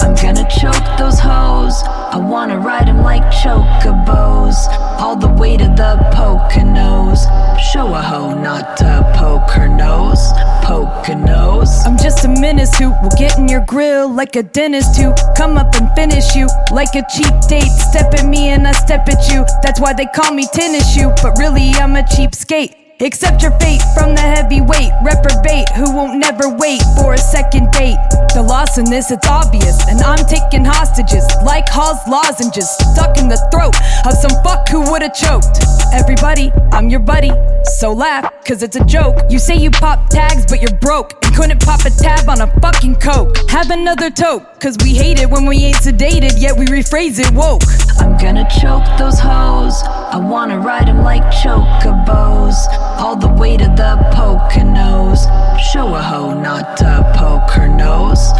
I'm 0.00 0.14
gonna 0.14 0.46
choke 0.50 0.98
those 0.98 1.18
hoes. 1.18 1.82
I 1.84 2.18
wanna 2.18 2.58
ride 2.58 2.88
them 2.88 3.02
like 3.02 3.22
chocobos. 3.32 4.56
All 5.00 5.16
the 5.16 5.28
way 5.28 5.56
to 5.56 5.64
the 5.64 5.96
Poconos. 6.12 7.20
Show 7.72 7.94
a 7.94 8.02
hoe 8.02 8.34
not 8.34 8.76
to 8.78 9.12
poke 9.16 9.50
her 9.52 9.68
nose. 9.68 10.20
Poke 10.62 11.08
a 11.08 11.14
nose. 11.14 11.70
I'm 11.86 11.96
just 11.96 12.26
a 12.26 12.28
menace 12.28 12.76
who 12.76 12.90
will 12.90 13.16
get 13.16 13.38
in 13.38 13.48
your 13.48 13.64
grill 13.64 14.12
like 14.12 14.36
a 14.36 14.42
dentist 14.42 15.00
who 15.00 15.14
come 15.36 15.56
up 15.56 15.74
and 15.76 15.90
finish 15.94 16.36
you 16.36 16.48
like 16.70 16.94
a 16.94 17.02
cheap 17.08 17.32
date. 17.48 17.72
Step 17.90 18.12
at 18.12 18.26
me 18.26 18.50
and 18.50 18.68
I 18.68 18.72
step 18.72 19.08
at 19.08 19.32
you. 19.32 19.46
That's 19.62 19.80
why 19.80 19.94
they 19.94 20.06
call 20.06 20.34
me 20.34 20.46
tennis 20.52 20.92
shoe, 20.92 21.12
but 21.22 21.38
really 21.38 21.70
I'm 21.80 21.96
a 21.96 22.06
cheap 22.06 22.34
skate. 22.34 22.87
Accept 23.00 23.42
your 23.42 23.52
fate 23.60 23.80
from 23.94 24.16
the 24.16 24.20
heavyweight 24.20 24.90
reprobate 25.04 25.68
who 25.76 25.94
won't 25.94 26.18
never 26.18 26.48
wait 26.48 26.82
for 26.96 27.14
a 27.14 27.18
second 27.18 27.70
date. 27.70 27.96
The 28.34 28.42
loss 28.42 28.76
in 28.76 28.86
this, 28.86 29.12
it's 29.12 29.28
obvious, 29.28 29.86
and 29.86 30.00
I'm 30.02 30.26
taking 30.26 30.64
hostages 30.64 31.24
like 31.44 31.68
Hall's 31.68 32.02
lozenges 32.08 32.68
stuck 32.68 33.16
in 33.16 33.28
the 33.28 33.38
throat 33.54 33.76
of 34.04 34.14
some 34.18 34.34
fuck 34.42 34.68
who 34.68 34.80
would've 34.90 35.14
choked. 35.14 35.62
Everybody, 35.94 36.50
I'm 36.72 36.88
your 36.88 36.98
buddy, 36.98 37.30
so 37.78 37.92
laugh, 37.92 38.32
cause 38.44 38.64
it's 38.64 38.74
a 38.74 38.84
joke. 38.84 39.16
You 39.30 39.38
say 39.38 39.54
you 39.54 39.70
pop 39.70 40.08
tags, 40.08 40.44
but 40.44 40.60
you're 40.60 40.76
broke. 40.80 41.24
and 41.24 41.36
couldn't 41.36 41.62
pop 41.62 41.84
a 41.84 41.90
tab 41.90 42.28
on 42.28 42.40
a 42.40 42.48
fucking 42.60 42.96
coke. 42.96 43.48
Have 43.48 43.70
another 43.70 44.10
toke, 44.10 44.58
cause 44.58 44.76
we 44.82 44.94
hate 44.94 45.20
it 45.20 45.30
when 45.30 45.46
we 45.46 45.58
ain't 45.58 45.76
sedated, 45.76 46.40
yet 46.42 46.58
we 46.58 46.66
rephrase 46.66 47.20
it 47.20 47.30
woke. 47.30 47.62
I'm 48.00 48.18
gonna 48.18 48.48
choke 48.60 48.86
those 48.98 49.20
hoes. 49.20 49.84
I 49.86 50.18
wanna 50.18 50.58
ride 50.58 50.88
them 50.88 51.04
like 51.04 51.22
chocobos. 51.30 52.37
All 52.98 53.16
the 53.16 53.28
way 53.28 53.56
to 53.56 53.64
the 53.64 53.96
Poconos. 54.14 55.28
Show 55.72 55.94
a 55.94 56.02
hoe 56.02 56.40
not 56.40 56.76
to 56.78 57.12
poke 57.16 57.50
her 57.50 57.68
nose. 57.68 58.32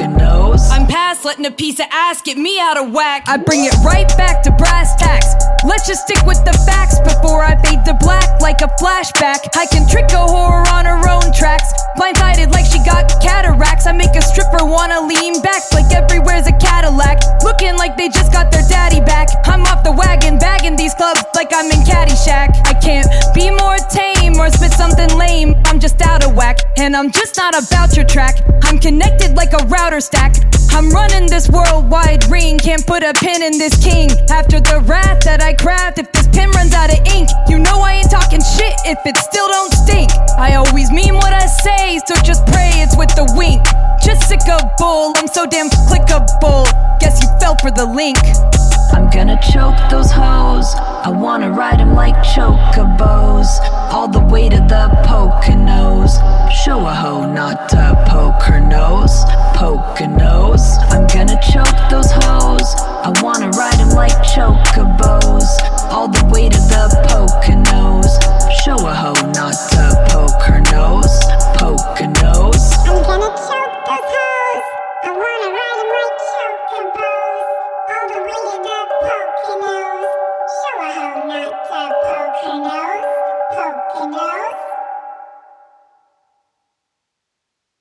Nose. 0.00 0.70
I'm 0.70 0.86
past 0.86 1.26
letting 1.26 1.44
a 1.44 1.50
piece 1.50 1.78
of 1.78 1.86
ass 1.90 2.22
get 2.22 2.38
me 2.38 2.58
out 2.58 2.78
of 2.78 2.90
whack. 2.90 3.24
I 3.26 3.36
bring 3.36 3.64
it 3.64 3.74
right 3.84 4.08
back 4.16 4.42
to 4.44 4.50
brass 4.50 4.96
tacks. 4.96 5.34
Let's 5.62 5.86
just 5.86 6.08
stick 6.08 6.24
with 6.24 6.42
the 6.44 6.56
facts 6.64 6.98
before 7.00 7.44
I 7.44 7.60
fade 7.60 7.84
to 7.84 7.94
black 8.00 8.40
like 8.40 8.62
a 8.62 8.68
flashback. 8.80 9.44
I 9.54 9.66
can 9.66 9.86
trick 9.88 10.06
a 10.12 10.24
whore 10.24 10.66
on 10.72 10.86
her 10.86 11.04
own 11.08 11.32
tracks. 11.34 11.72
Blindsided 11.98 12.50
like 12.52 12.64
she 12.64 12.78
got 12.84 13.12
cataracts. 13.20 13.86
I 13.86 13.92
make 13.92 14.16
a 14.16 14.22
stripper 14.22 14.64
wanna 14.64 15.06
lean 15.06 15.42
back 15.42 15.62
like 15.72 15.92
everywhere's 15.92 16.09
I'm 21.60 21.70
in 21.72 21.84
Caddyshack. 21.84 22.56
I 22.64 22.72
can't 22.72 23.06
be 23.34 23.50
more 23.50 23.76
tame 23.92 24.40
or 24.40 24.48
spit 24.48 24.72
something 24.72 25.12
lame. 25.18 25.60
I'm 25.66 25.78
just 25.78 26.00
out 26.00 26.24
of 26.24 26.34
whack, 26.34 26.56
and 26.78 26.96
I'm 26.96 27.12
just 27.12 27.36
not 27.36 27.52
about 27.52 27.94
your 27.94 28.06
track. 28.06 28.40
I'm 28.62 28.78
connected 28.78 29.36
like 29.36 29.52
a 29.52 29.62
router 29.66 30.00
stack. 30.00 30.36
I'm 30.70 30.88
running 30.88 31.28
this 31.28 31.50
worldwide 31.50 32.24
ring, 32.30 32.56
can't 32.56 32.86
put 32.86 33.02
a 33.02 33.12
pin 33.12 33.42
in 33.42 33.58
this 33.58 33.76
king. 33.76 34.08
After 34.30 34.58
the 34.58 34.80
wrath 34.88 35.20
that 35.28 35.42
I 35.42 35.52
craft, 35.52 35.98
if 35.98 36.10
this 36.12 36.28
pen 36.28 36.48
runs 36.52 36.72
out 36.72 36.88
of 36.88 37.06
ink, 37.12 37.28
you 37.46 37.58
know 37.58 37.84
I 37.84 38.00
ain't 38.00 38.10
talking 38.10 38.40
shit 38.40 38.72
if 38.88 38.96
it 39.04 39.18
still 39.18 39.48
don't 39.48 39.74
stink. 39.84 40.08
I 40.40 40.54
always 40.54 40.90
mean 40.90 41.12
what 41.12 41.34
I 41.34 41.44
say, 41.44 42.00
so 42.06 42.14
just 42.24 42.40
pray 42.46 42.72
it's 42.80 42.96
with 42.96 43.12
the 43.20 43.28
wink. 43.36 43.60
Just 44.00 44.26
sick 44.32 44.40
of 44.48 44.64
bull, 44.78 45.12
I'm 45.14 45.28
so 45.28 45.44
damn 45.44 45.68
clickable. 45.68 46.64
Guess 47.00 47.20
you 47.20 47.28
fell 47.38 47.56
for 47.60 47.70
the 47.70 47.84
link. 47.84 48.16
I'm 48.96 49.10
gonna 49.10 49.38
choke 49.52 49.76
those 49.90 50.10
hoes. 50.10 50.39
I 50.60 51.10
wanna 51.10 51.50
ride 51.50 51.80
them 51.80 51.94
like 51.94 52.16
chocobos. 52.16 53.48
All 53.92 54.08
the 54.08 54.20
way 54.20 54.48
to 54.48 54.56
the 54.56 54.88
Poconos. 55.06 56.12
Show 56.52 56.86
a 56.86 56.94
hoe 56.94 57.32
not 57.32 57.68
to 57.70 58.04
poke 58.06 58.42
her 58.42 58.60
nose. 58.60 59.24